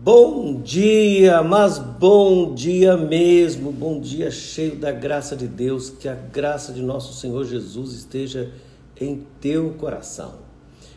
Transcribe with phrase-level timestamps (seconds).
[0.00, 6.14] Bom dia, mas bom dia mesmo, bom dia cheio da graça de Deus, que a
[6.14, 8.52] graça de nosso Senhor Jesus esteja
[9.00, 10.34] em teu coração.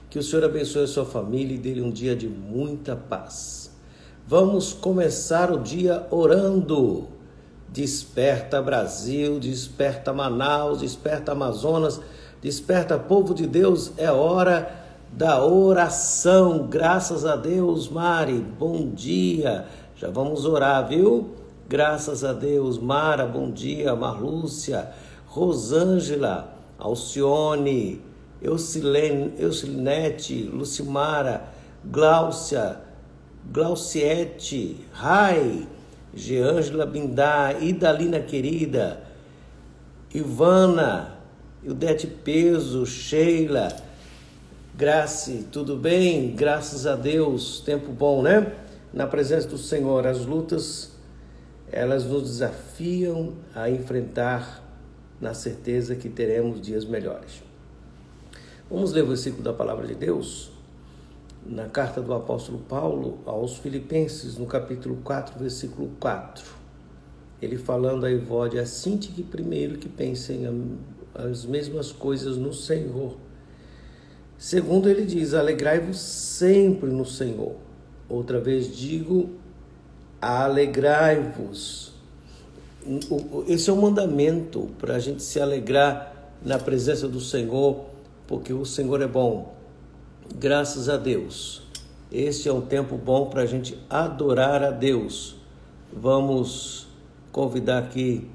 [0.08, 3.72] Que o Senhor abençoe a sua família e dê-lhe um dia de muita paz.
[4.28, 7.08] Vamos começar o dia orando.
[7.70, 12.00] Desperta Brasil, desperta Manaus, desperta Amazonas,
[12.40, 14.81] desperta povo de Deus, é hora
[15.12, 16.68] da oração.
[16.70, 18.40] Graças a Deus, Mari.
[18.40, 19.66] Bom dia.
[19.96, 21.36] Já vamos orar, viu?
[21.68, 23.26] Graças a Deus, Mara.
[23.26, 24.92] Bom dia, Marlúcia,
[25.28, 28.02] Rosângela, Alcione,
[28.42, 31.44] Eucilinete, Lucimara,
[31.86, 32.78] Gláucia,
[33.52, 35.68] Glauciete, Rai,
[36.14, 39.04] Geângela Bindá, Idalina querida,
[40.14, 41.16] Ivana,
[41.64, 43.70] Ildete Peso, Sheila,
[44.82, 46.36] Grace, tudo bem?
[46.36, 48.52] Graças a Deus, tempo bom, né?
[48.92, 50.94] Na presença do Senhor, as lutas,
[51.72, 54.68] elas nos desafiam a enfrentar
[55.22, 57.44] na certeza que teremos dias melhores.
[58.72, 60.50] Vamos ler o versículo da palavra de Deus
[61.46, 66.44] na carta do apóstolo Paulo aos Filipenses, no capítulo 4, versículo 4.
[67.40, 70.48] Ele falando a Evode, assim que primeiro que pensem
[71.14, 73.16] as mesmas coisas no Senhor
[74.42, 77.54] Segundo ele diz: alegrai-vos sempre no Senhor.
[78.10, 79.30] Outra vez digo:
[80.20, 81.94] alegrai-vos.
[83.48, 87.86] Esse é um mandamento para a gente se alegrar na presença do Senhor,
[88.26, 89.54] porque o Senhor é bom.
[90.40, 91.62] Graças a Deus.
[92.12, 95.36] Este é um tempo bom para a gente adorar a Deus.
[95.94, 96.88] Vamos
[97.32, 98.28] convidar aqui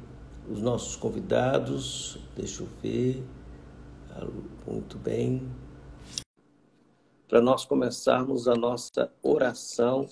[0.49, 2.17] os nossos convidados.
[2.37, 3.25] Deixa eu ver.
[4.65, 5.43] Muito bem
[7.29, 10.09] para nós começarmos a nossa oração,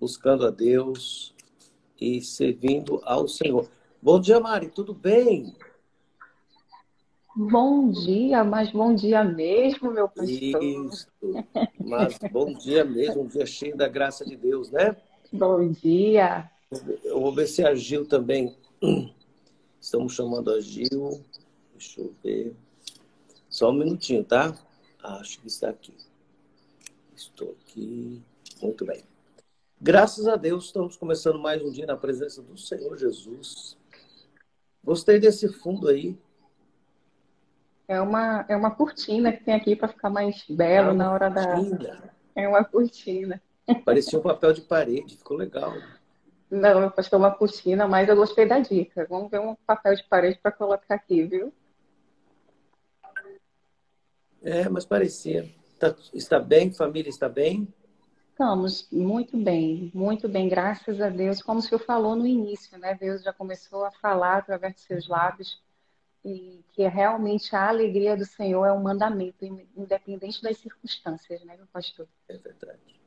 [0.00, 1.34] buscando a Deus
[2.00, 3.68] e servindo ao Senhor.
[4.02, 5.54] Bom dia, Mari, tudo bem?
[7.36, 10.28] Bom dia, mas bom dia mesmo, meu pastor.
[10.28, 11.06] Isso,
[11.78, 14.96] mas bom dia mesmo, um dia cheio da graça de Deus, né?
[15.32, 16.50] Bom dia.
[17.04, 18.56] Eu vou ver se a Gil também.
[19.80, 21.24] Estamos chamando a Gil.
[21.72, 22.56] Deixa eu ver.
[23.48, 24.54] Só um minutinho, tá?
[25.02, 25.94] Acho que está aqui.
[27.18, 28.22] Estou aqui.
[28.62, 29.02] Muito bem.
[29.80, 33.76] Graças a Deus, estamos começando mais um dia na presença do Senhor Jesus.
[34.84, 36.16] Gostei desse fundo aí.
[37.88, 41.28] É uma, é uma cortina que tem aqui para ficar mais belo é na hora
[41.28, 41.76] cortina.
[41.76, 42.10] da.
[42.36, 43.42] É uma cortina.
[43.84, 45.74] Parecia um papel de parede, ficou legal.
[46.48, 49.08] Não, eu postei uma cortina, mas eu gostei da dica.
[49.10, 51.52] Vamos ver um papel de parede para colocar aqui, viu?
[54.40, 55.57] É, mas parecia.
[55.78, 56.72] Tá, está bem?
[56.72, 57.68] Família está bem?
[58.30, 61.42] Estamos muito bem, muito bem, graças a Deus.
[61.42, 62.94] Como o senhor falou no início, né?
[62.94, 65.60] Deus já começou a falar através de seus lábios
[66.24, 69.44] e que realmente a alegria do Senhor é um mandamento,
[69.76, 72.06] independente das circunstâncias, né, meu pastor?
[72.28, 73.00] É verdade.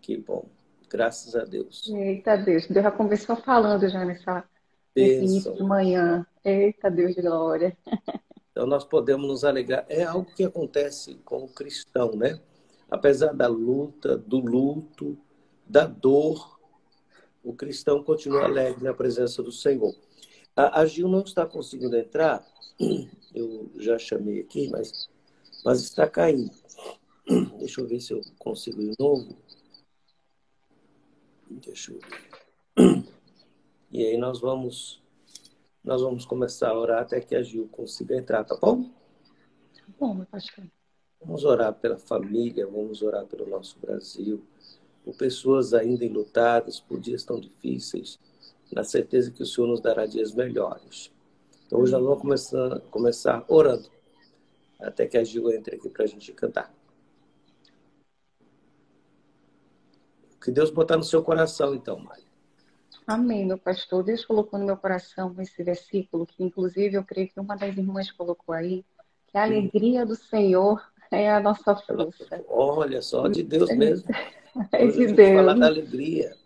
[0.00, 0.46] Que bom.
[0.88, 1.88] Graças a Deus.
[1.88, 4.44] Eita Deus, Deus já começou falando já nessa,
[4.94, 6.26] nesse início de manhã.
[6.44, 7.76] Eita Deus de glória.
[8.58, 9.86] Então nós podemos nos alegrar.
[9.88, 12.40] É algo que acontece com o cristão, né?
[12.90, 15.16] Apesar da luta, do luto,
[15.64, 16.58] da dor,
[17.44, 19.94] o cristão continua alegre na presença do Senhor.
[20.56, 22.44] A, a Gil não está conseguindo entrar,
[23.32, 25.08] eu já chamei aqui, mas,
[25.64, 26.50] mas está caindo.
[27.60, 29.36] Deixa eu ver se eu consigo de novo.
[31.48, 33.04] Deixa eu ver.
[33.92, 35.00] E aí nós vamos
[35.84, 38.84] nós vamos começar a orar até que a Gil consiga entrar, tá bom?
[38.84, 40.64] Tá bom, meu pastor.
[41.20, 44.44] Vamos orar pela família, vamos orar pelo nosso Brasil,
[45.04, 48.18] por pessoas ainda enlutadas, por dias tão difíceis,
[48.72, 51.12] na certeza que o Senhor nos dará dias melhores.
[51.66, 53.90] Então hoje nós vamos começar, começar orando,
[54.78, 56.72] até que a Gil entre aqui para a gente cantar.
[60.36, 62.27] O que Deus botar no seu coração, então, Mário.
[63.08, 64.04] Amém, meu pastor.
[64.04, 68.12] Deus colocou no meu coração esse versículo, que inclusive eu creio que uma das irmãs
[68.12, 68.84] colocou aí,
[69.28, 72.44] que a alegria do Senhor é a nossa força.
[72.46, 74.06] Olha só, de Deus mesmo.
[74.72, 75.36] É de Deus.
[75.36, 76.36] Falar da alegria.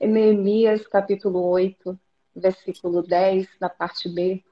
[0.00, 1.98] Neemias, capítulo 8,
[2.34, 4.42] versículo 10, na parte B,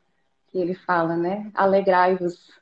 [0.49, 1.51] que ele fala, né?
[1.55, 2.53] Alegrai-vos,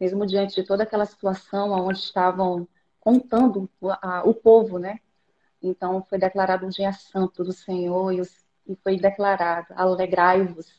[0.00, 2.66] mesmo diante de toda aquela situação onde estavam
[2.98, 3.68] contando
[4.24, 4.98] o povo, né?
[5.62, 8.12] Então foi declarado um dia santo do Senhor
[8.66, 10.72] e foi declarado: alegrai-vos.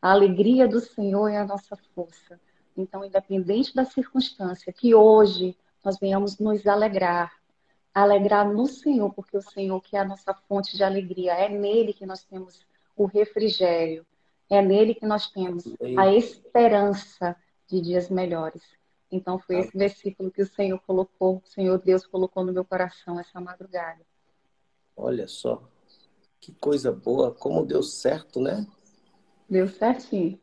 [0.00, 2.38] A alegria do Senhor é a nossa força.
[2.76, 7.32] Então, independente da circunstância, que hoje nós venhamos nos alegrar.
[7.94, 11.94] alegrar no Senhor, porque o Senhor que é a nossa fonte de alegria, é nele
[11.94, 14.04] que nós temos o refrigério,
[14.50, 15.64] é nele que nós temos
[15.96, 17.34] a esperança
[17.66, 18.62] de dias melhores.
[19.10, 23.18] Então foi esse versículo que o Senhor colocou, o Senhor Deus colocou no meu coração
[23.18, 24.04] essa madrugada.
[24.96, 25.62] Olha só,
[26.40, 28.66] que coisa boa, como deu certo, né?
[29.48, 30.40] Deu certinho.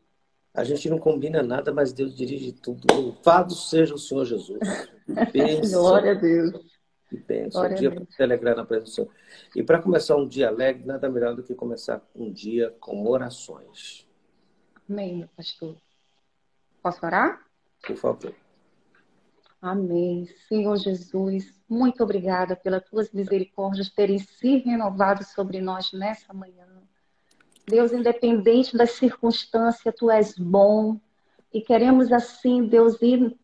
[0.54, 2.86] A gente não combina nada, mas Deus dirige tudo.
[2.94, 4.60] Louvado seja o Senhor Jesus.
[5.72, 6.74] Glória a Deus.
[7.08, 7.64] Que bênção.
[7.64, 9.10] Um dia para se alegrar na presença do Senhor.
[9.56, 14.06] E para começar um dia alegre, nada melhor do que começar um dia com orações.
[14.88, 15.76] Amém, pastor.
[16.82, 17.44] Posso orar?
[17.82, 18.34] Por favor.
[19.64, 20.26] Amém.
[20.46, 26.66] Senhor Jesus, muito obrigada pelas tuas misericórdias terem se renovado sobre nós nessa manhã.
[27.66, 31.00] Deus, independente das circunstâncias, tu és bom.
[31.50, 33.34] E queremos assim, Deus, ir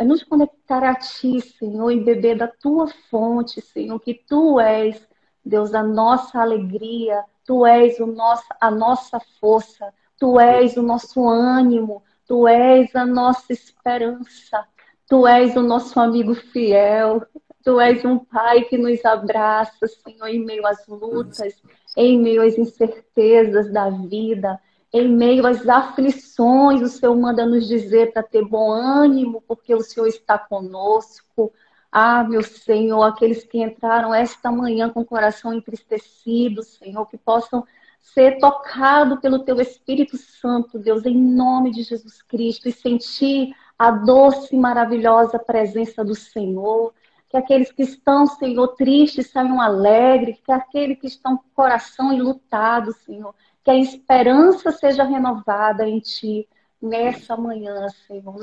[0.00, 5.06] nos conectar a ti, Senhor, e beber da tua fonte, Senhor, que tu és,
[5.44, 11.28] Deus, a nossa alegria, tu és o nosso, a nossa força, tu és o nosso
[11.28, 14.66] ânimo, tu és a nossa esperança,
[15.08, 17.22] tu és o nosso amigo fiel,
[17.64, 21.62] tu és um pai que nos abraça, Senhor, em meio às lutas,
[21.96, 24.60] em meio às incertezas da vida,
[24.92, 29.82] em meio às aflições, o Senhor manda nos dizer para ter bom ânimo, porque o
[29.82, 31.52] Senhor está conosco.
[31.90, 37.64] Ah, meu Senhor, aqueles que entraram esta manhã com o coração entristecido, Senhor, que possam
[38.00, 43.90] ser tocados pelo Teu Espírito Santo, Deus, em nome de Jesus Cristo, e sentir a
[43.90, 46.92] doce e maravilhosa presença do Senhor
[47.28, 52.12] que aqueles que estão, Senhor, tristes saiam alegres, que aqueles que estão com o coração
[52.12, 53.34] enlutado, Senhor,
[53.64, 56.48] que a esperança seja renovada em Ti
[56.80, 58.34] nessa manhã, Senhor.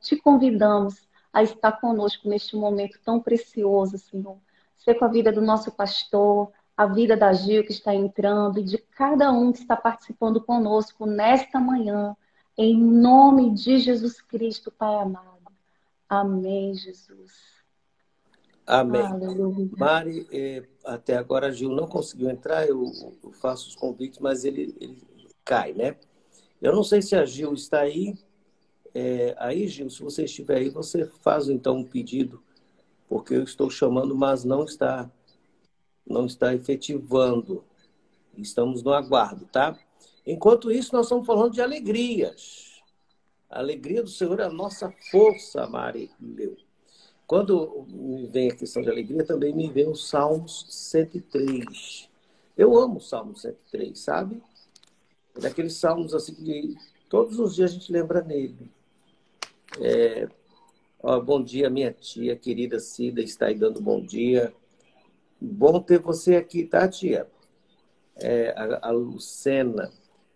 [0.00, 4.38] te convidamos a estar conosco neste momento tão precioso, Senhor.
[4.78, 8.64] Ser com a vida do nosso pastor, a vida da Gil que está entrando e
[8.64, 12.16] de cada um que está participando conosco nesta manhã,
[12.56, 15.40] em nome de Jesus Cristo, Pai amado.
[16.08, 17.32] Amém, Jesus.
[18.66, 19.00] Amém.
[19.00, 19.68] Aleluia.
[19.76, 22.84] Mari, eh, até agora a Gil não conseguiu entrar, eu,
[23.22, 25.02] eu faço os convites, mas ele, ele,
[25.44, 25.96] cai, né?
[26.60, 28.16] Eu não sei se a Gil está aí.
[28.94, 32.42] É, aí, Gil, se você estiver aí, você faz então um pedido,
[33.08, 35.10] porque eu estou chamando, mas não está,
[36.06, 37.64] não está efetivando.
[38.36, 39.76] Estamos no aguardo, tá?
[40.30, 42.80] Enquanto isso, nós estamos falando de alegrias.
[43.48, 46.08] A alegria do Senhor é a nossa força, Mari.
[46.20, 46.56] Meu.
[47.26, 52.08] Quando me vem a questão de alegria, também me vem o Salmos 103.
[52.56, 54.40] Eu amo o Salmo 103, sabe?
[55.36, 56.76] É daqueles salmos assim que
[57.08, 58.70] todos os dias a gente lembra nele.
[59.80, 60.28] É,
[61.02, 64.52] ó, bom dia, minha tia, querida Cida, está aí dando bom dia.
[65.40, 67.28] Bom ter você aqui, tá, tia?
[68.16, 69.90] É, a, a, Lucena.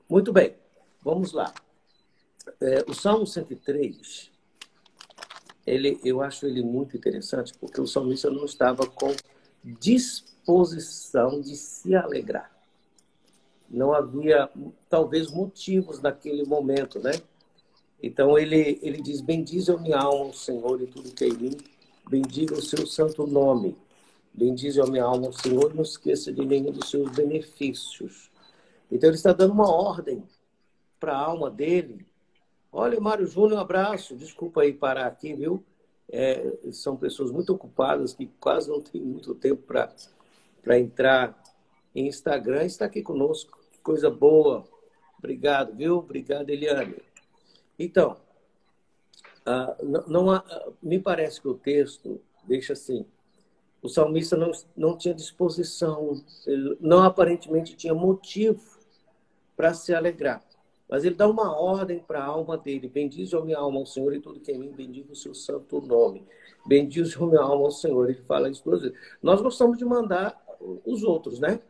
[0.08, 0.54] Muito bem,
[1.02, 1.52] vamos lá.
[2.60, 4.34] É, o Salmo 103
[5.66, 9.14] ele, eu acho ele muito interessante, porque o salmista não estava com
[9.64, 12.52] disposição de se alegrar.
[13.70, 14.48] Não havia,
[14.90, 17.12] talvez, motivos naquele momento, né?
[18.02, 21.36] Então ele, ele diz: Bendize a minha alma, o Senhor, e tudo que é em
[21.36, 21.56] mim.
[22.08, 23.74] Bendiga o seu santo nome.
[24.34, 28.30] Bendize a minha alma, o Senhor, e não esqueça de nenhum dos seus benefícios.
[28.94, 30.24] Então ele está dando uma ordem
[30.98, 32.06] para a alma dele
[32.76, 34.16] Olha, Mário Júnior, um abraço.
[34.16, 35.64] Desculpa aí parar aqui, viu?
[36.10, 41.40] É, são pessoas muito ocupadas que quase não têm muito tempo para entrar
[41.94, 42.64] em Instagram.
[42.64, 43.56] Está aqui conosco.
[43.70, 44.64] Que coisa boa.
[45.16, 45.98] Obrigado, viu?
[45.98, 46.96] Obrigado, Eliane.
[47.78, 48.16] Então,
[49.46, 50.44] ah, não, não há,
[50.82, 53.06] me parece que o texto deixa assim.
[53.80, 56.20] O salmista não, não tinha disposição,
[56.80, 58.73] não aparentemente tinha motivo
[59.56, 60.42] para se alegrar.
[60.88, 62.88] Mas ele dá uma ordem para a alma dele.
[62.88, 65.80] Bendize a minha alma ao Senhor e tudo que em mim bendiga o seu santo
[65.80, 66.26] nome.
[66.66, 68.10] Bendize a minha alma ao Senhor.
[68.10, 68.96] Ele fala isso duas vezes.
[69.22, 70.40] Nós gostamos de mandar
[70.84, 71.60] os outros, né?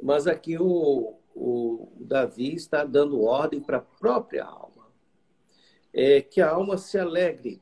[0.00, 4.86] Mas aqui o, o Davi está dando ordem para a própria alma.
[5.92, 7.60] É, que a alma se alegre.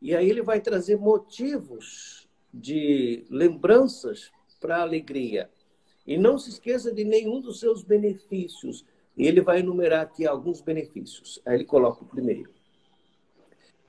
[0.00, 5.50] E aí ele vai trazer motivos de lembranças para a alegria.
[6.06, 8.84] E não se esqueça de nenhum dos seus benefícios
[9.16, 11.40] e ele vai enumerar aqui alguns benefícios.
[11.46, 12.52] Aí ele coloca o primeiro.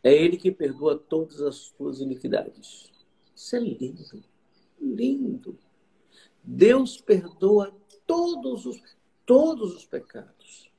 [0.03, 2.91] É ele que perdoa todas as suas iniquidades.
[3.35, 4.23] Isso é lindo.
[4.79, 5.57] Lindo.
[6.43, 8.81] Deus perdoa todos os,
[9.25, 10.71] todos os pecados.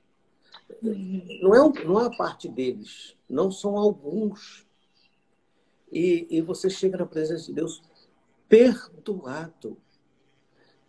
[0.80, 4.66] Não é, não é a parte deles, não são alguns.
[5.90, 7.82] E, e você chega na presença de Deus
[8.48, 9.76] perdoado.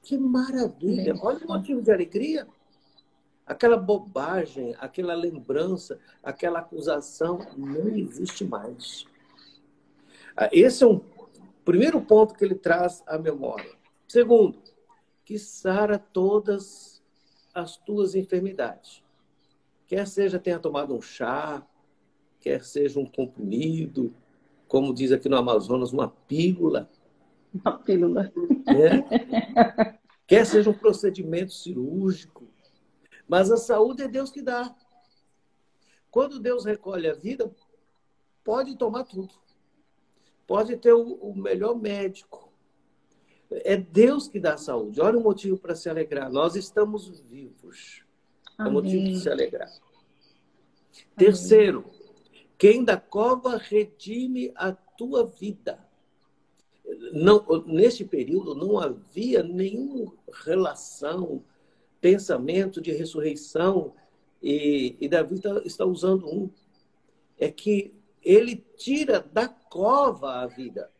[0.07, 1.13] Que maravilha!
[1.21, 2.47] Olha o motivo de alegria.
[3.45, 9.05] Aquela bobagem, aquela lembrança, aquela acusação não existe mais.
[10.33, 11.01] Ah, esse é um
[11.65, 13.69] primeiro ponto que ele traz à memória.
[14.07, 14.57] Segundo,
[15.25, 17.03] que sara todas
[17.53, 19.03] as tuas enfermidades.
[19.87, 21.67] Quer seja tenha tomado um chá,
[22.39, 24.15] quer seja um comprimido,
[24.69, 26.89] como diz aqui no Amazonas, uma pílula.
[27.53, 28.31] Uma pílula.
[28.67, 29.96] É.
[30.27, 32.47] quer seja um procedimento cirúrgico,
[33.27, 34.75] mas a saúde é Deus que dá.
[36.11, 37.49] Quando Deus recolhe a vida,
[38.43, 39.33] pode tomar tudo.
[40.45, 42.51] Pode ter o melhor médico.
[43.49, 45.01] É Deus que dá a saúde.
[45.01, 46.31] Olha o motivo para se alegrar.
[46.31, 48.03] Nós estamos vivos.
[48.57, 48.71] Amém.
[48.71, 49.67] É motivo de se alegrar.
[49.67, 49.81] Amém.
[51.17, 51.85] Terceiro,
[52.57, 55.86] quem da cova redime a tua vida.
[57.11, 60.13] Não, neste período não havia nenhuma
[60.45, 61.43] relação
[61.99, 63.93] pensamento de ressurreição,
[64.41, 66.49] e, e Davi está, está usando um,
[67.37, 70.91] é que ele tira da cova a vida,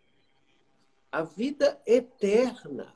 [1.12, 2.94] a vida eterna.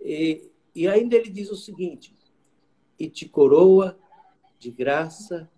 [0.00, 2.14] E, e ainda ele diz o seguinte:
[2.98, 3.98] e te coroa
[4.58, 5.48] de graça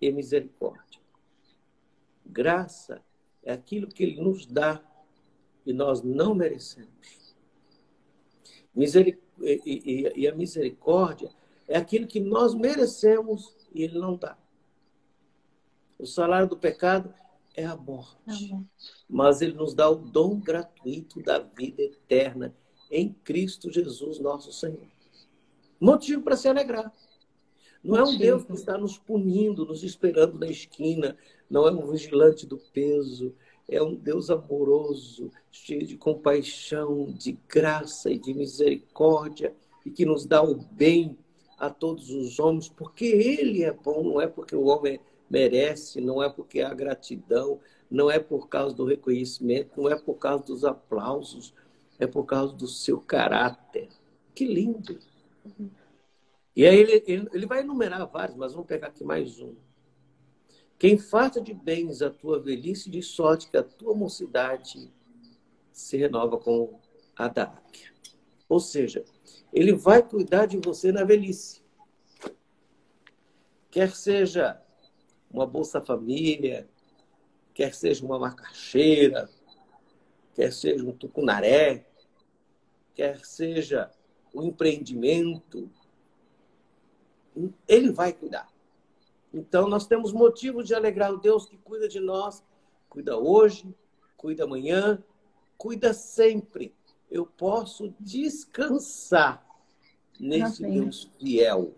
[0.00, 1.00] e misericórdia.
[2.24, 3.02] Graça
[3.42, 4.82] é aquilo que ele nos dá
[5.64, 6.90] e nós não merecemos.
[8.74, 11.30] Misericórdia e, e, e a misericórdia
[11.66, 14.36] é aquilo que nós merecemos e ele não dá.
[15.98, 17.12] O salário do pecado
[17.54, 18.56] é a morte.
[19.08, 22.54] Mas ele nos dá o dom gratuito da vida eterna
[22.90, 24.86] em Cristo Jesus, nosso Senhor.
[25.80, 26.92] Motivo para se alegrar.
[27.82, 31.16] Não é um Deus que está nos punindo, nos esperando na esquina,
[31.50, 33.34] não é um vigilante do peso,
[33.74, 40.26] é um Deus amoroso, cheio de compaixão, de graça e de misericórdia, e que nos
[40.26, 41.18] dá o bem
[41.58, 45.00] a todos os homens, porque Ele é bom, não é porque o homem
[45.30, 47.58] merece, não é porque há gratidão,
[47.90, 51.54] não é por causa do reconhecimento, não é por causa dos aplausos,
[51.98, 53.88] é por causa do seu caráter.
[54.34, 54.98] Que lindo!
[56.54, 59.54] E aí ele, ele, ele vai enumerar vários, mas vamos pegar aqui mais um.
[60.82, 64.92] Quem farta de bens a tua velhice, de sorte que a tua mocidade
[65.70, 66.80] se renova com
[67.14, 67.56] a da
[68.48, 69.04] Ou seja,
[69.52, 71.62] ele vai cuidar de você na velhice.
[73.70, 74.60] Quer seja
[75.30, 76.68] uma Bolsa Família,
[77.54, 79.30] quer seja uma macaxeira,
[80.34, 81.86] quer seja um tucunaré,
[82.92, 83.88] quer seja
[84.34, 85.70] um empreendimento,
[87.68, 88.51] ele vai cuidar.
[89.32, 92.44] Então, nós temos motivo de alegrar o Deus que cuida de nós,
[92.88, 93.74] cuida hoje,
[94.16, 95.02] cuida amanhã,
[95.56, 96.74] cuida sempre.
[97.10, 99.44] Eu posso descansar
[100.18, 100.80] nesse Amém.
[100.80, 101.74] Deus fiel.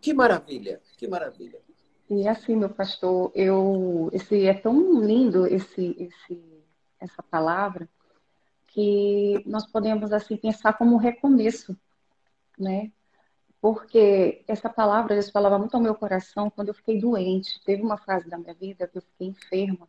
[0.00, 1.60] Que maravilha, que maravilha.
[2.08, 6.56] E assim, meu pastor, eu esse é tão lindo esse, esse
[7.00, 7.88] essa palavra
[8.68, 11.76] que nós podemos assim pensar como um recomeço,
[12.58, 12.92] né?
[13.66, 17.60] Porque essa palavra, Deus falava muito ao meu coração quando eu fiquei doente.
[17.64, 19.88] Teve uma fase da minha vida que eu fiquei enferma.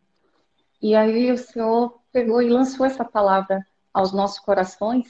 [0.82, 5.06] E aí o Senhor pegou e lançou essa palavra aos nossos corações,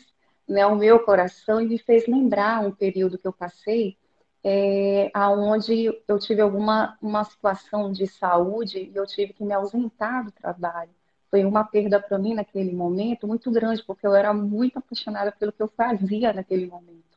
[0.46, 3.96] né, ao meu coração, e me fez lembrar um período que eu passei,
[4.44, 10.26] é, aonde eu tive alguma uma situação de saúde e eu tive que me ausentar
[10.26, 10.90] do trabalho.
[11.30, 15.52] Foi uma perda para mim naquele momento muito grande, porque eu era muito apaixonada pelo
[15.52, 17.07] que eu fazia naquele momento.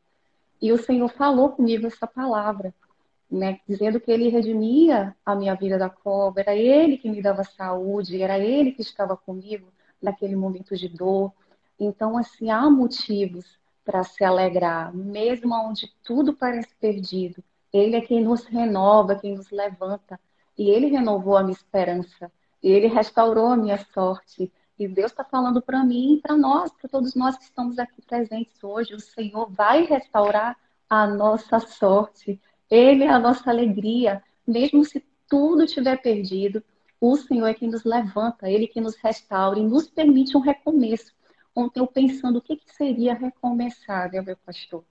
[0.62, 2.74] E o Senhor falou comigo essa palavra,
[3.30, 7.44] né, dizendo que Ele redimia a minha vida da cobra, era Ele que me dava
[7.44, 9.68] saúde, era Ele que estava comigo
[10.02, 11.34] naquele momento de dor.
[11.80, 17.44] Então, assim, há motivos para se alegrar, mesmo onde tudo parece perdido.
[17.74, 20.20] Ele é quem nos renova, quem nos levanta.
[20.58, 22.32] E Ele renovou a minha esperança.
[22.62, 24.52] Ele restaurou a minha sorte.
[24.78, 28.02] E Deus está falando para mim e para nós, para todos nós que estamos aqui
[28.02, 28.94] presentes hoje.
[28.94, 30.58] O Senhor vai restaurar
[30.90, 32.42] a nossa sorte.
[32.70, 34.24] Ele é a nossa alegria.
[34.48, 36.64] Mesmo se tudo estiver perdido,
[37.00, 41.14] o Senhor é quem nos levanta, Ele que nos restaura e nos permite um recomeço.
[41.56, 44.84] Ontem eu pensando o que, que seria recomeçar, né, meu pastor?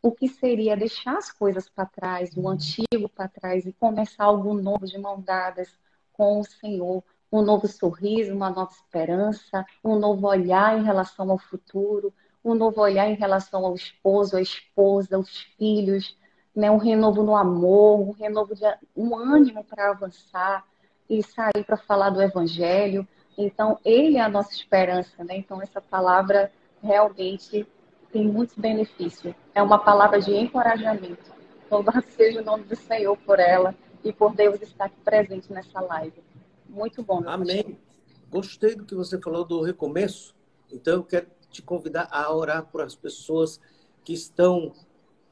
[0.00, 4.54] O que seria deixar as coisas para trás, o antigo para trás e começar algo
[4.54, 5.68] novo de mão dadas
[6.12, 11.38] com o Senhor, um novo sorriso, uma nova esperança, um novo olhar em relação ao
[11.38, 12.12] futuro,
[12.44, 16.16] um novo olhar em relação ao esposo, à esposa, aos filhos,
[16.54, 16.70] né?
[16.70, 18.64] um renovo no amor, um renovo de
[18.96, 20.64] um ânimo para avançar
[21.08, 23.06] e sair para falar do evangelho.
[23.36, 25.36] Então, Ele é a nossa esperança, né?
[25.36, 26.50] Então, essa palavra
[26.82, 27.66] realmente
[28.12, 29.34] tem muitos benefícios.
[29.54, 31.32] É uma palavra de encorajamento.
[31.70, 35.80] Louvado seja o nome do Senhor por ela e por Deus estar aqui presente nessa
[35.80, 36.27] live.
[36.68, 37.22] Muito bom.
[37.26, 37.62] Amém.
[37.62, 37.88] Pastor.
[38.30, 40.34] Gostei do que você falou do recomeço.
[40.70, 43.60] Então, eu quero te convidar a orar por as pessoas
[44.04, 44.72] que estão,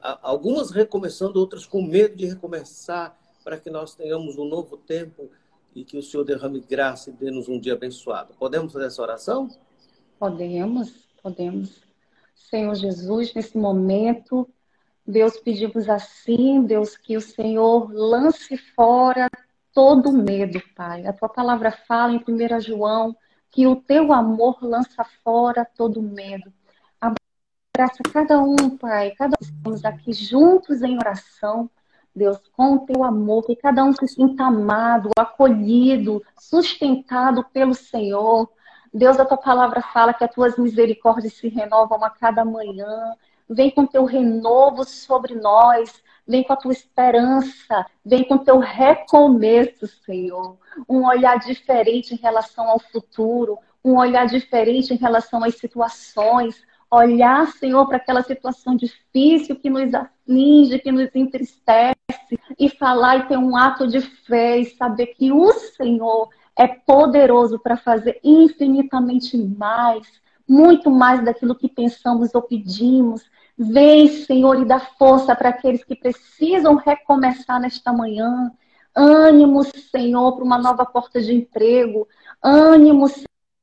[0.01, 5.29] algumas recomeçando, outras com medo de recomeçar, para que nós tenhamos um novo tempo
[5.75, 8.33] e que o Senhor derrame graça e dê-nos um dia abençoado.
[8.33, 9.49] Podemos fazer essa oração?
[10.17, 10.91] Podemos,
[11.21, 11.81] podemos.
[12.35, 14.49] Senhor Jesus, nesse momento,
[15.05, 19.29] Deus pedimos assim, Deus, que o Senhor lance fora
[19.77, 21.05] todo medo, Pai.
[21.05, 23.15] A tua palavra fala em 1 João
[23.51, 26.51] que o teu amor lança fora todo medo.
[26.99, 31.69] Abraça cada um, Pai, cada um estamos aqui juntos em oração,
[32.15, 38.49] Deus, com o teu amor, que cada um se sinta amado, acolhido, sustentado pelo Senhor.
[38.91, 43.13] Deus, a tua palavra fala que as tuas misericórdias se renovam a cada manhã.
[43.47, 46.01] Vem com teu renovo sobre nós.
[46.27, 47.85] Vem com a tua esperança.
[48.05, 50.57] Vem com teu recomeço, Senhor.
[50.87, 53.57] Um olhar diferente em relação ao futuro.
[53.83, 56.61] Um olhar diferente em relação às situações.
[56.91, 61.95] Olhar, Senhor, para aquela situação difícil que nos aflige, que nos entristece.
[62.59, 67.59] E falar e ter um ato de fé e saber que o Senhor é poderoso
[67.59, 70.07] para fazer infinitamente mais,
[70.47, 73.23] muito mais daquilo que pensamos ou pedimos.
[73.57, 78.51] Vem, Senhor, e dá força para aqueles que precisam recomeçar nesta manhã.
[78.95, 82.07] Ânimo, Senhor, para uma nova porta de emprego.
[82.41, 83.07] Ânimo,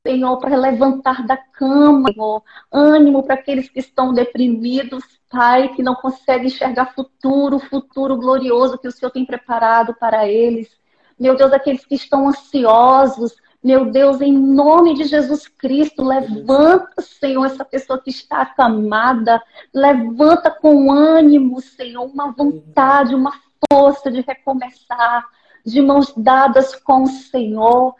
[0.05, 2.43] Senhor, para levantar da cama, Senhor.
[2.71, 8.87] Ânimo para aqueles que estão deprimidos, Pai, que não conseguem enxergar futuro, futuro glorioso que
[8.87, 10.69] o Senhor tem preparado para eles.
[11.17, 13.35] Meu Deus, aqueles que estão ansiosos,
[13.65, 19.41] meu Deus, em nome de Jesus Cristo, levanta, Senhor, essa pessoa que está acamada.
[19.73, 23.33] Levanta com ânimo, Senhor, uma vontade, uma
[23.67, 25.25] força de recomeçar,
[25.65, 27.95] de mãos dadas com o Senhor.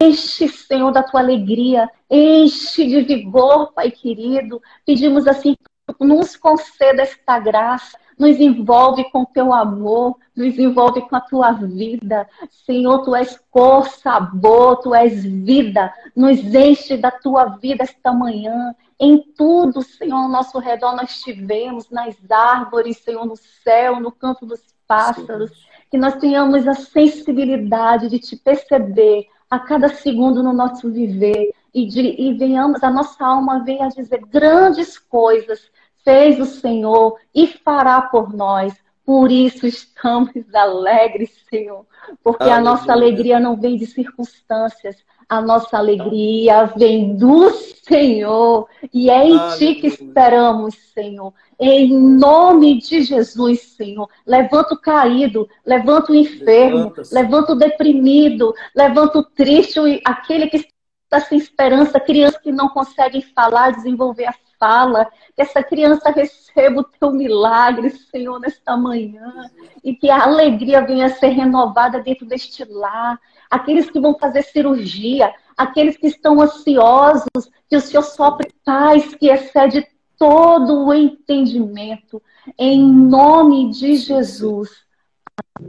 [0.00, 4.62] Enche, Senhor, da tua alegria, enche de vigor, Pai querido.
[4.86, 5.54] Pedimos assim,
[6.00, 12.28] nos conceda esta graça nos envolve com teu amor, nos envolve com a tua vida.
[12.50, 15.92] Senhor, tu és cor, sabor, tu és vida.
[16.14, 18.74] Nos enche da tua vida esta manhã.
[18.98, 24.46] Em tudo, Senhor, ao nosso redor nós tivemos, nas árvores, Senhor, no céu, no canto
[24.46, 25.50] dos pássaros.
[25.50, 25.74] Sim.
[25.90, 31.86] Que nós tenhamos a sensibilidade de te perceber a cada segundo no nosso viver e,
[31.86, 35.60] de, e venhamos, a nossa alma venha a dizer grandes coisas
[36.04, 38.74] fez o Senhor e fará por nós.
[39.04, 41.84] Por isso estamos alegres, Senhor,
[42.22, 42.60] porque Aleluia.
[42.60, 44.96] a nossa alegria não vem de circunstâncias,
[45.28, 49.56] a nossa alegria vem do Senhor e é em Aleluia.
[49.56, 51.32] Ti que esperamos, Senhor.
[51.58, 54.08] Em nome de Jesus, Senhor.
[54.26, 60.73] Levanta o caído, levanta o enfermo, levanta, levanta o deprimido, levanta o triste, aquele que
[61.20, 66.84] sem esperança, criança que não consegue falar, desenvolver a fala, que essa criança receba o
[66.84, 69.50] teu milagre, Senhor, nesta manhã,
[69.82, 73.20] e que a alegria venha a ser renovada dentro deste lar.
[73.50, 79.28] Aqueles que vão fazer cirurgia, aqueles que estão ansiosos, que o Senhor sopre paz que
[79.28, 79.86] excede
[80.16, 82.22] todo o entendimento,
[82.58, 84.70] em nome de Jesus.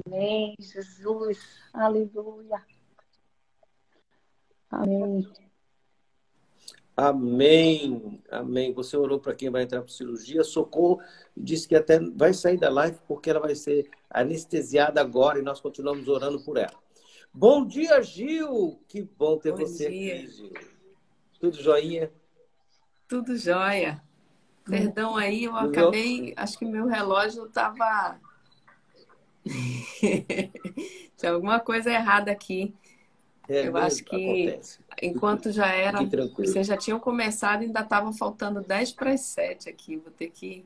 [0.08, 1.40] Amém, Jesus.
[1.74, 2.75] Aleluia.
[4.76, 5.28] Amém.
[6.98, 8.74] Amém, amém.
[8.74, 10.44] Você orou para quem vai entrar para cirurgia.
[10.44, 11.02] Socorro
[11.36, 15.60] disse que até vai sair da live porque ela vai ser anestesiada agora e nós
[15.60, 16.74] continuamos orando por ela.
[17.34, 18.80] Bom dia, Gil.
[18.88, 20.16] Que bom ter bom você dia.
[20.16, 20.54] aqui, Gil.
[21.40, 22.12] Tudo joinha?
[23.08, 24.02] Tudo jóia.
[24.64, 26.34] Perdão aí, eu acabei.
[26.36, 28.20] Acho que meu relógio estava.
[31.18, 32.74] Tinha alguma coisa errada aqui.
[33.48, 34.80] É, eu acho que acontece.
[35.02, 36.00] enquanto já era,
[36.38, 39.98] vocês já tinham começado, ainda estava faltando 10 para as 7 aqui.
[39.98, 40.66] Vou ter que.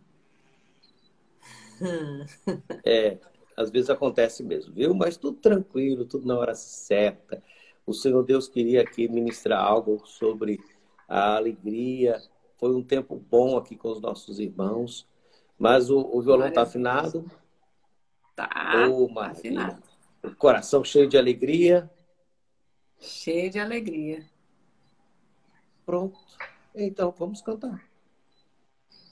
[2.85, 3.17] é,
[3.55, 4.93] às vezes acontece mesmo, viu?
[4.93, 7.43] Mas tudo tranquilo, tudo na hora certa.
[7.85, 10.59] O Senhor Deus queria aqui ministrar algo sobre
[11.07, 12.21] a alegria.
[12.57, 15.07] Foi um tempo bom aqui com os nossos irmãos.
[15.57, 17.29] Mas o, o violão está afinado?
[18.35, 18.49] Tá.
[18.89, 19.83] Oh, tá afinado.
[20.23, 21.89] O coração cheio de alegria.
[22.99, 24.25] Cheio de alegria.
[25.85, 26.19] Pronto.
[26.75, 27.83] Então, vamos cantar.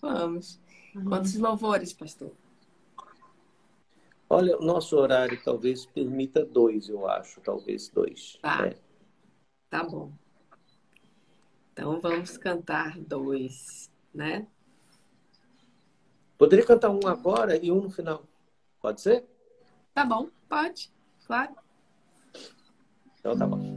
[0.01, 0.59] Vamos.
[1.07, 2.31] Quantos louvores, pastor?
[4.29, 7.39] Olha, o nosso horário talvez permita dois, eu acho.
[7.41, 8.37] Talvez dois.
[8.41, 8.67] Tá.
[8.67, 8.77] É.
[9.69, 10.11] Tá bom.
[11.71, 14.47] Então vamos cantar dois, né?
[16.37, 18.23] Poderia cantar um agora e um no final.
[18.81, 19.25] Pode ser?
[19.93, 20.91] Tá bom, pode,
[21.25, 21.55] claro.
[23.19, 23.76] Então tá bom.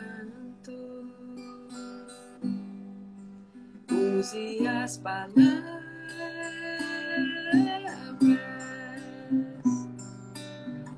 [4.21, 5.33] Use as palavras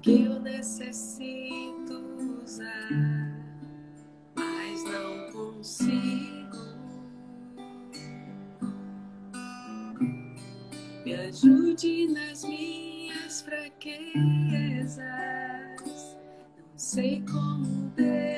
[0.01, 1.93] que eu necessito
[2.43, 2.89] usar,
[4.35, 6.57] mas não consigo.
[11.05, 14.97] Me ajude nas minhas fraquezas.
[16.57, 18.32] Não sei como devo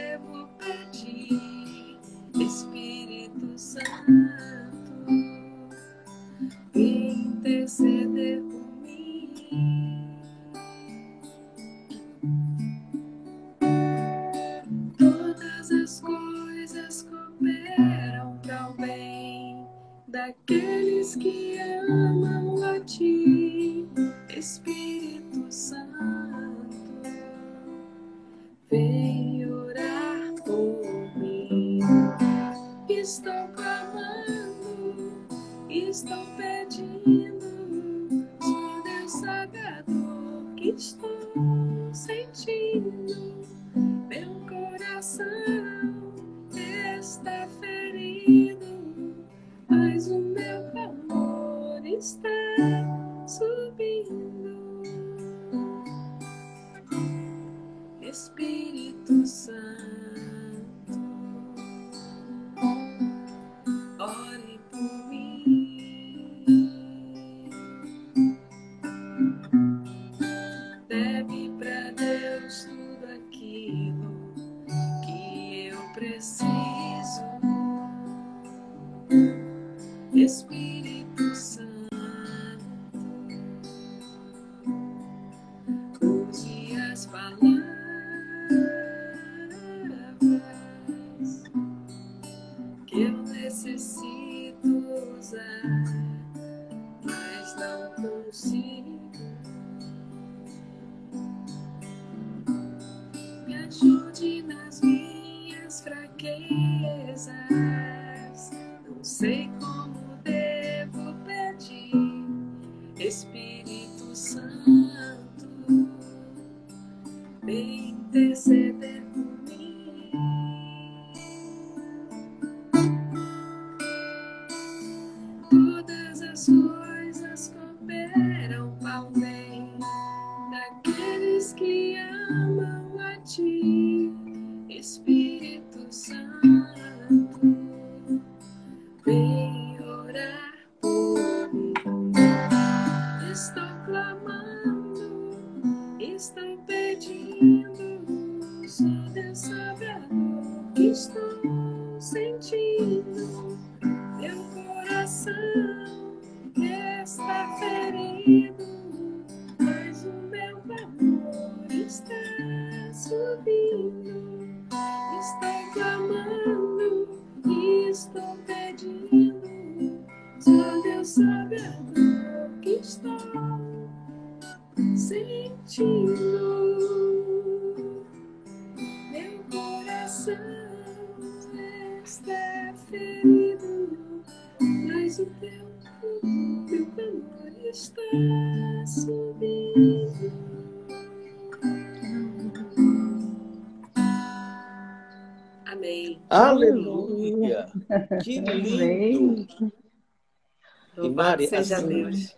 [201.16, 202.36] Mari, seja assim, Deus.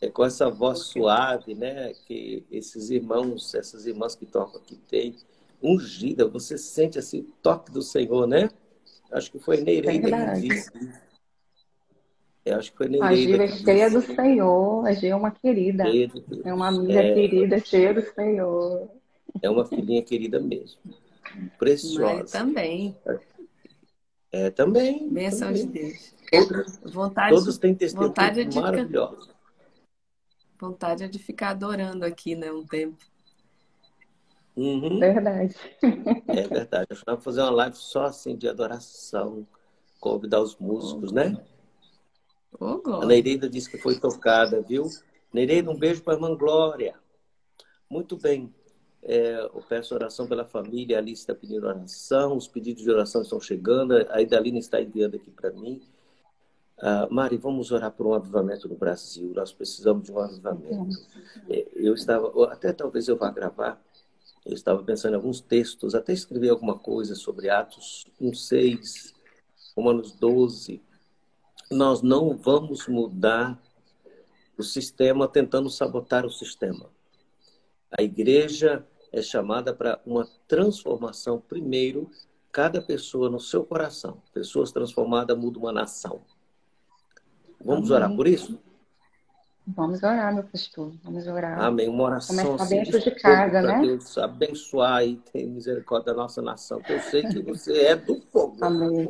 [0.00, 1.92] É com essa voz suave, né?
[2.06, 5.14] Que esses irmãos, essas irmãs que tocam aqui têm,
[5.62, 8.50] ungida, você sente assim o toque do Senhor, né?
[9.12, 10.70] Acho que foi Nereida que disse.
[12.44, 13.12] Eu acho que foi Nereida.
[13.12, 15.84] A Gira é cheia do Senhor, a Gira é uma querida.
[16.44, 17.14] É uma amiga é...
[17.14, 18.90] querida, cheia do Senhor.
[19.42, 20.80] É uma filhinha querida mesmo.
[21.58, 22.14] Preciosa.
[22.14, 22.96] Mas também.
[24.32, 25.08] É, também.
[25.08, 26.14] Benção de Deus.
[26.30, 29.26] Todos, vontade, todos têm testemunhos maravilhosos.
[29.26, 29.38] Ficar,
[30.58, 32.52] vontade é de ficar adorando aqui, né?
[32.52, 32.98] Um tempo.
[34.56, 34.98] Uhum.
[34.98, 35.56] Verdade.
[36.28, 36.86] É verdade.
[36.90, 39.46] Eu vou fazer uma live só assim de adoração,
[39.98, 41.44] convidar os músicos, oh, né?
[42.58, 44.86] Oh, a Nereida disse que foi tocada, viu?
[45.32, 46.94] Nereida, um beijo para a irmã Glória.
[47.88, 48.52] Muito bem.
[49.02, 53.22] É, eu peço oração pela família, a Alice está pedindo oração, os pedidos de oração
[53.22, 55.80] estão chegando, a Idalina está enviando aqui para mim.
[56.80, 60.96] Uh, Mari, vamos orar por um avivamento no Brasil, nós precisamos de um avivamento.
[61.48, 63.78] É, eu estava, até talvez eu vá gravar,
[64.46, 69.12] eu estava pensando em alguns textos, até escrever alguma coisa sobre Atos 1,6,
[69.76, 70.82] Romanos 12.
[71.70, 73.60] Nós não vamos mudar
[74.56, 76.90] o sistema tentando sabotar o sistema.
[77.98, 82.10] A igreja é chamada para uma transformação primeiro,
[82.50, 84.22] cada pessoa no seu coração.
[84.32, 86.22] Pessoas transformadas mudam uma nação.
[87.64, 88.04] Vamos Amém.
[88.04, 88.58] orar por isso?
[89.66, 90.92] Vamos orar, meu pastor.
[91.02, 91.60] Vamos orar.
[91.60, 91.88] Amém.
[91.88, 93.80] Uma oração Começar assim, dentro de casa, né?
[93.82, 96.80] Deus abençoar e ter misericórdia da nossa nação.
[96.88, 98.56] Eu sei que você é do fogo.
[98.64, 99.08] Amém.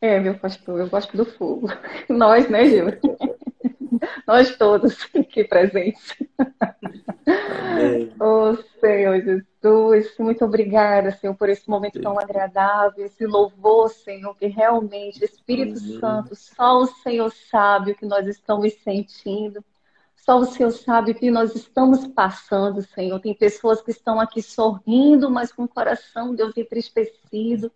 [0.00, 1.68] É, meu pastor, eu gosto do fogo.
[2.08, 2.86] Nós, né, Gil?
[4.26, 6.16] Nós todos aqui presentes.
[7.26, 8.12] Amém.
[8.20, 14.46] Oh, Senhor Jesus, muito obrigada, Senhor, por esse momento tão agradável, esse louvor, Senhor, que
[14.46, 16.00] realmente, Espírito Amém.
[16.00, 19.64] Santo, só o Senhor sabe o que nós estamos sentindo.
[20.16, 23.20] Só o Senhor sabe o que nós estamos passando, Senhor.
[23.20, 27.70] Tem pessoas que estão aqui sorrindo, mas com o coração, Deus, entristecido.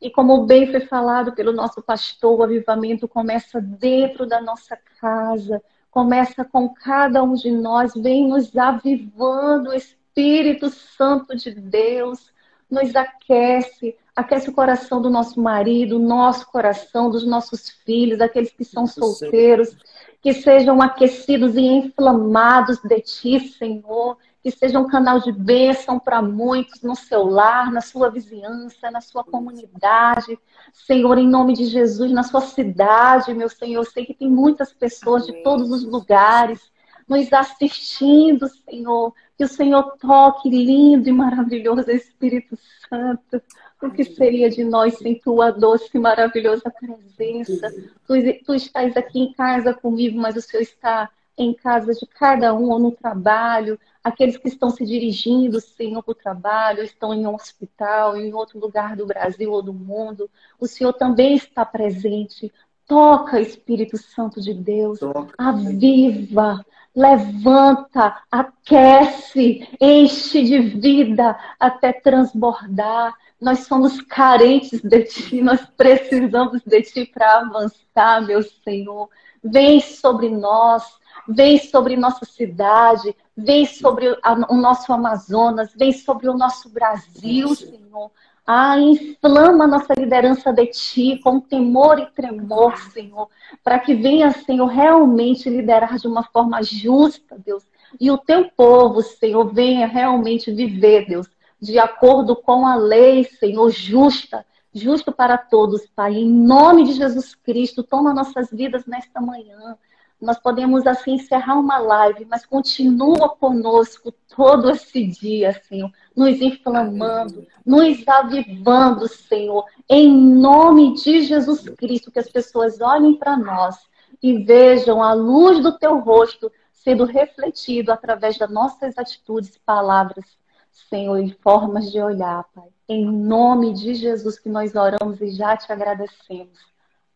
[0.00, 5.62] E como bem foi falado pelo nosso pastor, o avivamento começa dentro da nossa casa,
[5.90, 12.32] começa com cada um de nós, vem nos avivando, o Espírito Santo de Deus
[12.70, 18.64] nos aquece, aquece o coração do nosso marido, nosso coração, dos nossos filhos, aqueles que
[18.64, 19.76] são solteiros,
[20.22, 26.22] que sejam aquecidos e inflamados de Ti, Senhor, que seja um canal de bênção para
[26.22, 30.38] muitos no seu lar, na sua vizinhança, na sua comunidade.
[30.72, 34.72] Senhor, em nome de Jesus, na sua cidade, meu Senhor, eu sei que tem muitas
[34.72, 35.36] pessoas Amém.
[35.36, 36.70] de todos os lugares
[37.10, 39.12] nos assistindo, Senhor.
[39.36, 42.56] Que o Senhor toque lindo e maravilhoso Espírito
[42.88, 43.42] Santo.
[43.82, 47.68] O que seria de nós sem tua doce e maravilhosa presença?
[48.06, 51.10] Tu, tu estás aqui em casa comigo, mas o Senhor está
[51.42, 56.12] em casa de cada um ou no trabalho, aqueles que estão se dirigindo, Senhor, para
[56.12, 60.66] o trabalho, estão em um hospital, em outro lugar do Brasil ou do mundo, o
[60.66, 62.52] Senhor também está presente.
[62.86, 65.32] Toca, Espírito Santo de Deus, Toca.
[65.38, 73.14] aviva, levanta, aquece, enche de vida até transbordar.
[73.40, 79.08] Nós somos carentes de Ti, nós precisamos de Ti para avançar, meu Senhor.
[79.42, 80.99] Vem sobre nós,
[81.30, 84.08] vem sobre nossa cidade, vem sobre
[84.48, 88.10] o nosso Amazonas, vem sobre o nosso Brasil, Senhor.
[88.46, 93.28] Ah, inflama nossa liderança de Ti com temor e tremor, Senhor,
[93.62, 97.62] para que venha, Senhor, realmente liderar de uma forma justa, Deus.
[98.00, 101.28] E o Teu povo, Senhor, venha realmente viver, Deus,
[101.60, 106.14] de acordo com a lei, Senhor, justa, justo para todos, Pai.
[106.14, 109.76] Em nome de Jesus Cristo, toma nossas vidas nesta manhã
[110.20, 117.46] nós podemos assim encerrar uma live, mas continua conosco todo esse dia, Senhor, nos inflamando,
[117.64, 123.76] nos avivando, Senhor, em nome de Jesus Cristo, que as pessoas olhem para nós
[124.22, 130.24] e vejam a luz do teu rosto sendo refletido através das nossas atitudes, palavras,
[130.70, 132.68] Senhor, e formas de olhar, Pai.
[132.88, 136.58] Em nome de Jesus que nós oramos e já te agradecemos.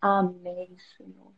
[0.01, 1.33] Amém, Senhor.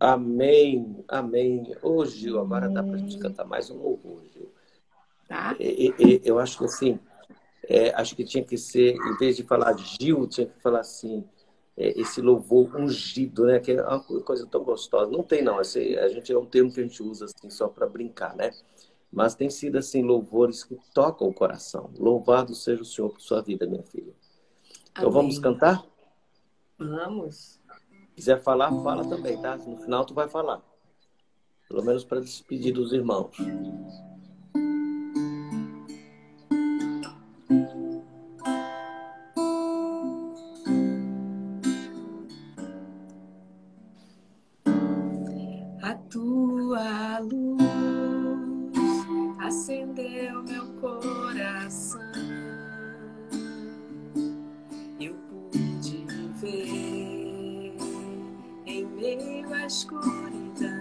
[0.00, 1.76] Amém, amém.
[1.82, 4.50] Ô, Gil, agora dá para a gente cantar mais um louvor, Gil.
[5.28, 5.54] Tá.
[6.24, 6.98] eu acho que assim,
[7.68, 11.22] é, acho que tinha que ser, em vez de falar Gil, tinha que falar assim,
[11.76, 13.60] é, esse louvor ungido, né?
[13.60, 15.10] Que é uma coisa tão gostosa.
[15.10, 15.60] Não tem, não.
[15.60, 18.52] Esse, a gente é um termo que a gente usa assim, só para brincar, né?
[19.12, 21.90] Mas tem sido assim, louvores que tocam o coração.
[21.98, 24.14] Louvado seja o Senhor por sua vida, minha filha.
[24.92, 25.84] Então vamos cantar?
[26.78, 27.59] Vamos
[28.20, 29.56] quiser falar, fala também, tá?
[29.56, 30.60] No final tu vai falar.
[31.66, 33.34] Pelo menos para despedir dos irmãos.
[59.52, 60.79] a escuridão.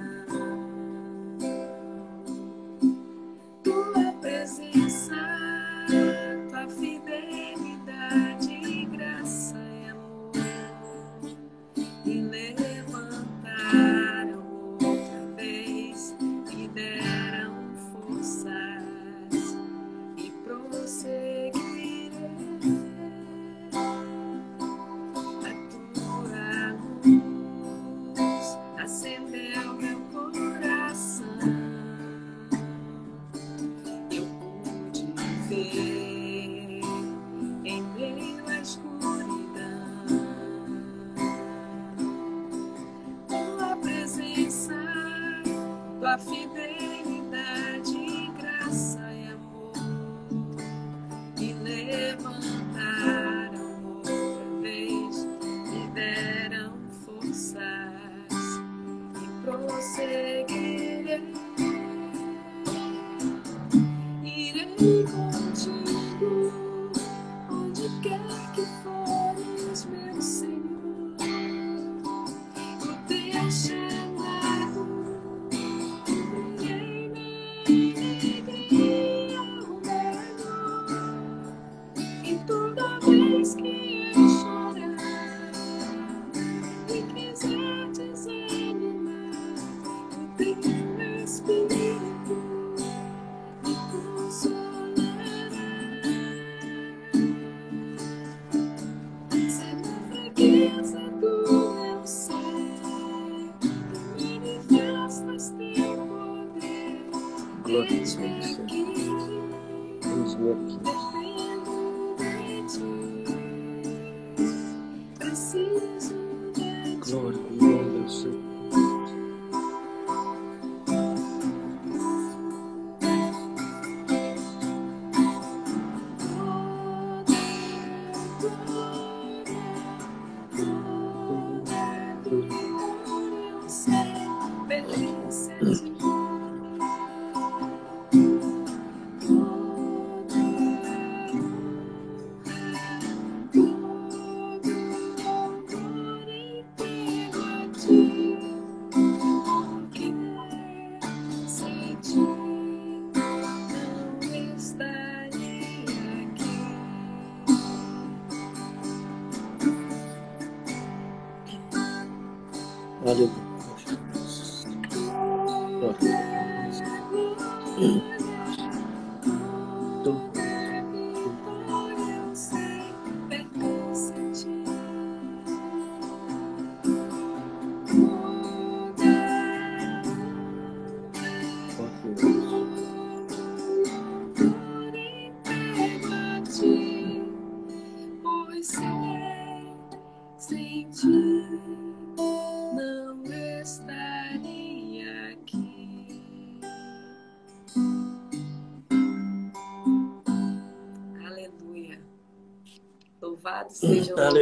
[163.10, 163.48] Valeu.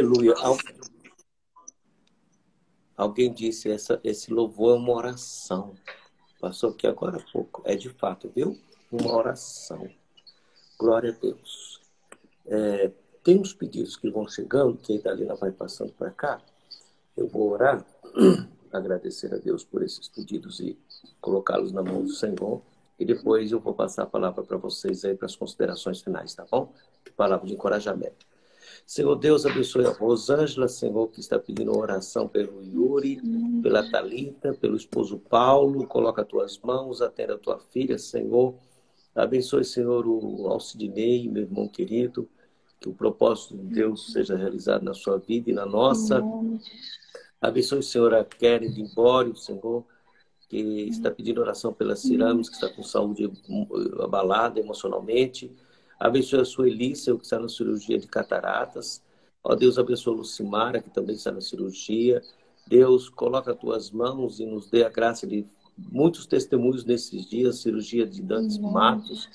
[0.08, 0.34] Aleluia.
[2.96, 5.74] Alguém disse, essa, esse louvor é uma oração.
[6.40, 7.60] Passou aqui agora há pouco.
[7.66, 8.58] É de fato, viu?
[8.90, 9.86] Uma oração.
[10.78, 11.82] Glória a Deus.
[12.46, 12.90] É,
[13.22, 16.40] tem uns pedidos que vão chegando, que a Idalina vai passando para cá.
[17.14, 17.84] Eu vou orar,
[18.72, 20.78] agradecer a Deus por esses pedidos e
[21.20, 22.62] colocá-los na mão do Senhor.
[22.98, 26.46] E depois eu vou passar a palavra para vocês aí para as considerações finais, tá
[26.50, 26.72] bom?
[27.14, 28.27] Palavra de encorajamento.
[28.86, 33.20] Senhor Deus, abençoe a Rosângela, Senhor, que está pedindo oração pelo Yuri,
[33.62, 35.86] pela Talita, pelo esposo Paulo.
[35.86, 38.54] Coloca as tuas mãos, atenda a tua filha, Senhor.
[39.14, 42.28] Abençoe, Senhor, o Alcidinei, meu irmão querido.
[42.80, 46.22] Que o propósito de Deus seja realizado na sua vida e na nossa.
[47.40, 49.84] Abençoe, Senhor, a Keren de Embório, Senhor,
[50.48, 53.30] que está pedindo oração pelas cerâmicas, que está com saúde
[54.00, 55.52] abalada emocionalmente.
[55.98, 59.02] Abençoe a sua Elícia, que está na cirurgia de cataratas.
[59.42, 62.22] Ó Deus, abençoe a Lucimara, que também está na cirurgia.
[62.66, 65.44] Deus, coloca as tuas mãos e nos dê a graça de
[65.76, 69.28] muitos testemunhos nesses dias, cirurgia de Dantes Matos.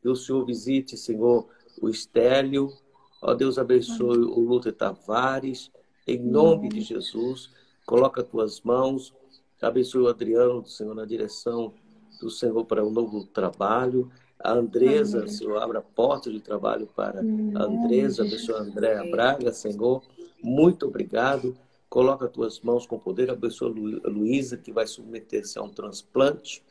[0.00, 1.46] Que o Senhor visite, Senhor,
[1.80, 2.72] o Estélio.
[3.20, 5.70] Ó Deus, abençoe o Luther Tavares.
[6.06, 7.50] Em nome de Jesus,
[7.86, 9.14] coloca as tuas mãos.
[9.60, 11.72] Abençoe o Adriano, Senhor, na direção
[12.20, 14.10] do Senhor para um novo trabalho.
[14.42, 15.26] A Andresa.
[15.26, 20.02] Senhor, abra porta de trabalho para a Andresa, abençoa a Andréa Braga, Senhor.
[20.42, 21.56] Muito obrigado.
[21.88, 23.68] Coloca as tuas mãos com poder, abençoa
[24.04, 26.62] a Luísa, que vai submeter-se a um transplante.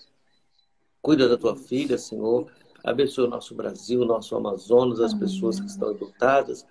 [1.02, 2.52] Cuida da tua filha, Senhor.
[2.84, 6.66] Abençoa o nosso Brasil, o nosso Amazonas, as pessoas que estão enlutadas.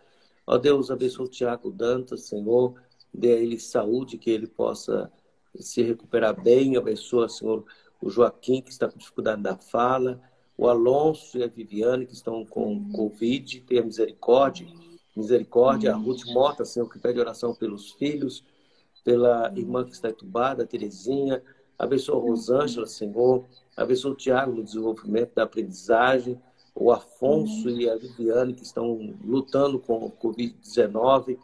[0.46, 2.74] Ó Deus, abençoa o Tiago Dantas, Senhor.
[3.14, 5.10] Dê a ele saúde, que ele possa
[5.54, 6.76] se recuperar bem.
[6.76, 7.64] Abençoa, Senhor,
[8.02, 10.20] o Joaquim, que está com dificuldade da fala.
[10.60, 13.62] O Alonso e a Viviane, que estão com Covid.
[13.62, 14.66] Tenha misericórdia.
[15.16, 15.94] Misericórdia.
[15.94, 18.44] A Ruth Mota, Senhor, que pede oração pelos filhos.
[19.02, 21.42] Pela irmã que está entubada, a Terezinha.
[21.78, 23.46] Abençoa a Rosângela, Senhor.
[23.74, 26.38] Abençoa o Tiago no desenvolvimento da aprendizagem
[26.74, 27.80] o Afonso uhum.
[27.80, 31.38] e a Viviane, que estão lutando com o Covid-19.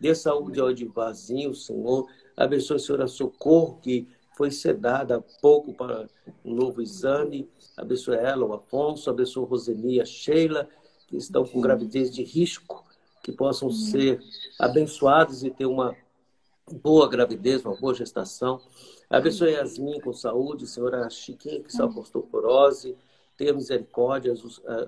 [0.00, 2.08] Dê saúde ao Edivazinho, Senhor.
[2.34, 4.08] Abençoe, Senhor, a Socorro, que
[4.42, 6.08] foi sedada há pouco para
[6.44, 7.48] um novo exame.
[7.76, 9.08] Abençoe ela, o Afonso.
[9.08, 10.68] Abençoe Roseni a Sheila,
[11.06, 12.84] que estão com gravidez de risco,
[13.22, 14.20] que possam ser
[14.58, 15.94] abençoados e ter uma
[16.82, 18.60] boa gravidez, uma boa gestação.
[19.08, 22.96] Abençoe Yasmin com saúde, senhora Chiquinha, que está com osteoporose
[23.36, 24.34] tenha misericórdia,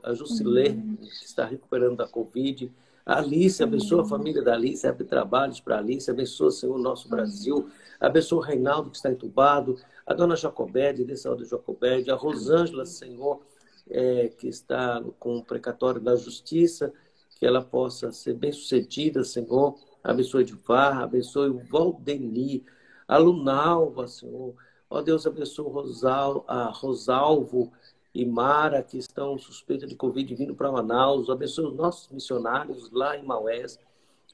[0.02, 2.70] a Jusilê, que está recuperando da Covid,
[3.04, 6.78] a Alice, abençoa a família da Alice, abre trabalhos para a Alice, abençoa, Senhor, o
[6.78, 7.68] nosso Brasil,
[8.06, 9.76] abençoa o Reinaldo, que está entubado,
[10.06, 13.40] a dona Jacobede, dê saúde Jacobede, a Rosângela, Senhor,
[13.88, 16.92] é, que está com o precatório da justiça,
[17.38, 22.64] que ela possa ser bem sucedida, Senhor, abençoe Edvar, abençoe o Valdeni,
[23.06, 24.54] a Lunalva, Senhor,
[24.88, 27.72] ó Deus, abençoe Rosal, a Rosalvo,
[28.14, 31.28] e Mara, que estão suspeitas de Covid vindo para Manaus.
[31.28, 33.78] Abençoe os nossos missionários lá em Maués.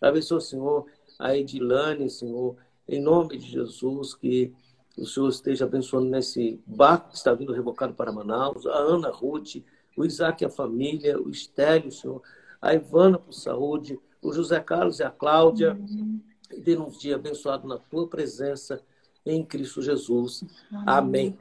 [0.01, 0.87] Abençoe, Senhor,
[1.19, 2.57] a Edilane, Senhor,
[2.89, 4.53] em nome de Jesus, que
[4.97, 9.57] o Senhor esteja abençoando nesse barco que está vindo revocado para Manaus, a Ana Ruth,
[9.97, 12.23] o Isaac e a família, o Estélio, Senhor,
[12.61, 15.75] a Ivana por saúde, o José Carlos e a Cláudia.
[15.75, 16.21] Uhum.
[16.53, 18.83] E dê uns dias abençoados na tua presença,
[19.25, 20.43] em Cristo Jesus.
[20.71, 20.87] Amém.
[20.87, 21.39] Amém.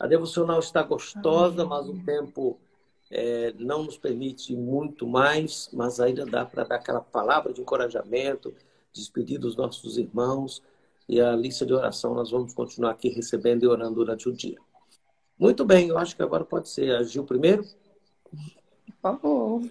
[0.00, 2.58] A devocional está gostosa, mas o tempo
[3.10, 8.54] é, não nos permite muito mais, mas ainda dá para dar aquela palavra de encorajamento,
[8.92, 10.62] despedir dos nossos irmãos
[11.08, 14.58] e a lista de oração nós vamos continuar aqui recebendo e orando durante o dia.
[15.38, 17.64] Muito bem, eu acho que agora pode ser a Gil primeiro.
[18.24, 19.62] Por favor.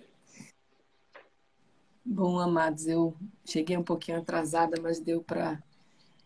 [2.03, 3.13] Bom, amados, eu
[3.43, 5.61] cheguei um pouquinho atrasada, mas deu para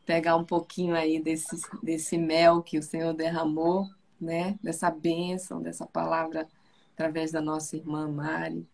[0.06, 3.88] pegar um pouquinho aí desse, desse mel que o Senhor derramou,
[4.20, 4.60] né?
[4.62, 6.48] Dessa bênção, dessa palavra
[6.94, 8.68] através da nossa irmã Mari,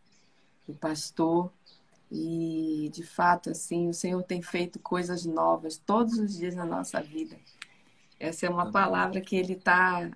[0.67, 1.49] do pastor.
[2.11, 7.01] E, de fato, assim, o Senhor tem feito coisas novas todos os dias na nossa
[7.01, 7.37] vida.
[8.19, 10.09] Essa é uma palavra que Ele está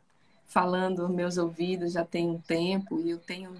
[0.45, 3.53] falando nos meus ouvidos já tem um tempo e eu tenho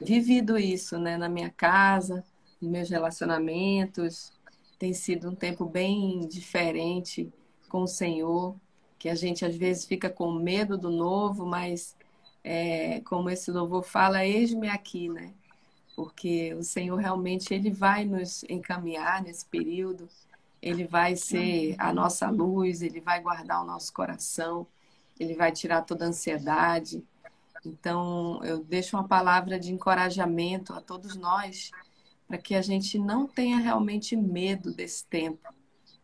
[0.00, 1.16] vivido isso, né?
[1.16, 2.24] Na minha casa,
[2.60, 4.32] nos meus relacionamentos,
[4.78, 7.32] tem sido um tempo bem diferente
[7.68, 8.54] com o Senhor,
[8.98, 11.96] que a gente às vezes fica com medo do novo, mas
[12.44, 15.34] é, como esse louvor fala, eis-me aqui, né?
[15.96, 20.06] Porque o Senhor realmente ele vai nos encaminhar nesse período,
[20.60, 24.66] ele vai ser a nossa luz, ele vai guardar o nosso coração,
[25.18, 27.02] ele vai tirar toda a ansiedade.
[27.64, 31.70] Então, eu deixo uma palavra de encorajamento a todos nós
[32.28, 35.48] para que a gente não tenha realmente medo desse tempo,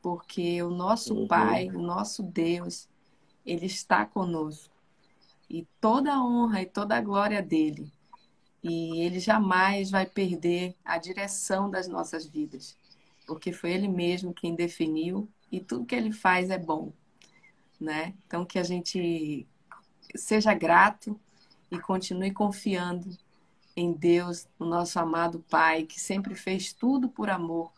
[0.01, 1.27] porque o nosso uhum.
[1.29, 2.89] Pai, o nosso Deus,
[3.45, 4.73] ele está conosco.
[5.51, 7.93] E toda a honra e toda a glória dele.
[8.63, 12.77] E ele jamais vai perder a direção das nossas vidas,
[13.27, 16.93] porque foi ele mesmo quem definiu e tudo que ele faz é bom,
[17.81, 18.15] né?
[18.27, 19.47] Então que a gente
[20.15, 21.19] seja grato
[21.71, 23.17] e continue confiando
[23.75, 27.73] em Deus, o nosso amado Pai, que sempre fez tudo por amor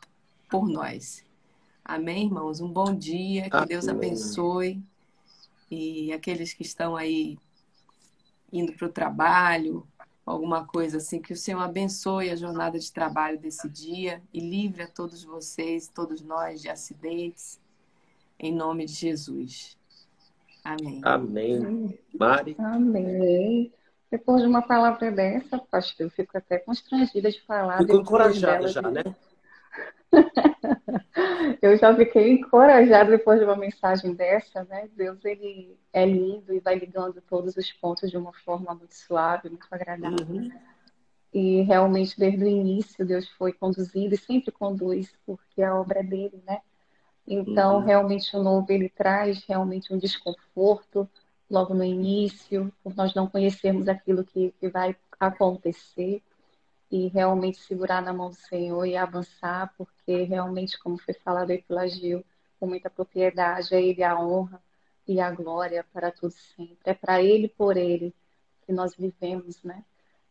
[0.51, 1.24] por nós.
[1.85, 2.61] Amém, irmãos?
[2.61, 3.68] Um bom dia, que Amém.
[3.68, 4.82] Deus abençoe.
[5.70, 7.39] E aqueles que estão aí
[8.53, 9.87] indo para o trabalho,
[10.25, 14.83] alguma coisa assim, que o Senhor abençoe a jornada de trabalho desse dia e livre
[14.83, 17.61] a todos vocês, todos nós de acidentes,
[18.39, 19.77] em nome de Jesus.
[20.64, 21.01] Amém.
[21.05, 21.99] Amém.
[22.18, 22.57] Mari.
[22.59, 23.72] Amém.
[24.11, 27.79] Depois de uma palavra dessa, pastor, eu fico até constrangida de falar.
[27.79, 29.03] Ficou encorajada já, né?
[31.62, 34.88] Eu já fiquei encorajada depois de uma mensagem dessa, né?
[34.96, 39.48] Deus, ele é lindo e vai ligando todos os pontos de uma forma muito suave,
[39.48, 40.26] muito agradável.
[40.28, 40.50] Uhum.
[41.32, 46.02] E realmente, desde o início, Deus foi conduzindo e sempre conduz, porque a obra é
[46.04, 46.60] dele, né?
[47.26, 47.84] Então, uhum.
[47.84, 51.08] realmente, o novo, ele traz realmente um desconforto,
[51.50, 56.22] logo no início, por nós não conhecermos aquilo que, que vai acontecer.
[56.95, 61.61] E realmente segurar na mão do Senhor e avançar, porque realmente, como foi falado aí
[61.61, 62.24] pela Gil,
[62.61, 64.62] com muita propriedade, é Ele a honra
[65.05, 66.78] e a glória para todos sempre.
[66.84, 68.14] É para Ele por Ele
[68.64, 69.84] que nós vivemos, né?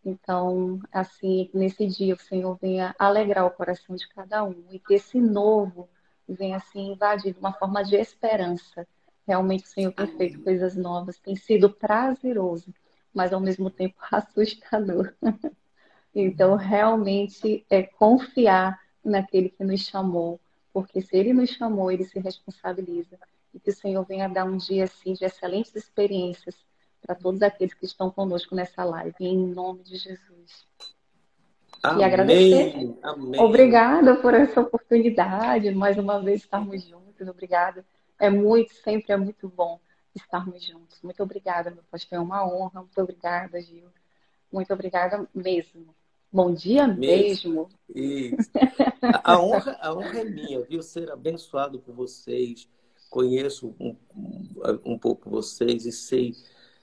[0.06, 4.94] Então, assim, nesse dia o Senhor venha alegrar o coração de cada um e que
[4.94, 5.90] esse novo
[6.26, 8.88] venha assim invadir de uma forma de esperança.
[9.28, 12.74] Realmente o Senhor tem feito coisas novas, tem sido prazeroso,
[13.14, 15.14] mas ao mesmo tempo assustador.
[16.14, 20.40] Então, realmente é confiar naquele que nos chamou,
[20.72, 23.18] porque se ele nos chamou, ele se responsabiliza.
[23.54, 26.56] E que o Senhor venha dar um dia assim de excelentes experiências
[27.02, 30.66] para todos aqueles que estão conosco nessa live, em nome de Jesus.
[31.84, 32.98] Amém, e agradecer.
[33.04, 33.42] Amém.
[33.42, 37.28] Obrigada por essa oportunidade, mais uma vez estarmos juntos.
[37.28, 37.86] Obrigada.
[38.18, 39.80] É muito, sempre é muito bom
[40.16, 41.02] estarmos juntos.
[41.02, 42.18] Muito obrigada, meu pastor.
[42.18, 42.82] É uma honra.
[42.82, 43.90] Muito obrigada, Gil.
[44.52, 45.94] Muito obrigada mesmo.
[46.34, 47.70] Bom dia mesmo.
[47.94, 48.40] mesmo.
[49.24, 50.82] A, honra, a honra é minha, viu?
[50.82, 52.68] Ser abençoado por vocês.
[53.08, 53.96] Conheço um,
[54.84, 56.34] um pouco vocês e sei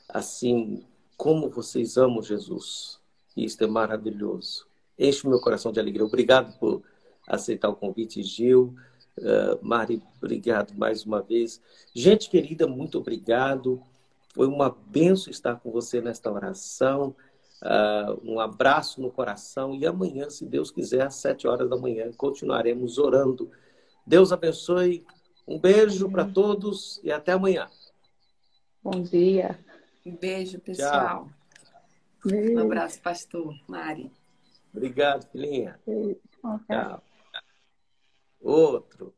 [0.09, 0.84] assim,
[1.16, 3.01] como vocês amam Jesus.
[3.36, 4.68] Isso é maravilhoso.
[4.96, 6.05] Enche o meu coração de alegria.
[6.05, 6.84] Obrigado por
[7.26, 8.76] aceitar o convite, Gil.
[9.18, 11.61] Uh, Mari, obrigado mais uma vez.
[11.92, 13.82] Gente querida, muito obrigado.
[14.32, 17.16] Foi uma benção estar com você nesta oração.
[17.63, 19.75] Uh, um abraço no coração.
[19.75, 23.51] E amanhã, se Deus quiser, às sete horas da manhã, continuaremos orando.
[24.07, 25.05] Deus abençoe.
[25.47, 27.69] Um beijo para todos e até amanhã.
[28.83, 29.59] Bom dia.
[30.07, 31.29] Um beijo, pessoal.
[32.25, 32.55] Beijo.
[32.55, 34.11] Um abraço, pastor Mari.
[34.73, 35.79] Obrigado, filhinha.
[36.67, 37.03] Tchau.
[38.41, 39.15] Outro.